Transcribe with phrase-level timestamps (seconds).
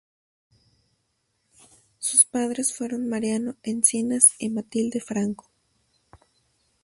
[1.99, 5.51] Sus padres fueron Mariano Encinas y Matilde Franco.